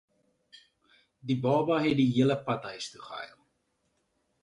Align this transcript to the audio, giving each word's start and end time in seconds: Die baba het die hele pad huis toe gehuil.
Die 1.31 1.35
baba 1.45 1.79
het 1.85 1.95
die 2.01 2.09
hele 2.17 2.41
pad 2.51 2.69
huis 2.73 2.91
toe 2.97 3.07
gehuil. 3.11 3.41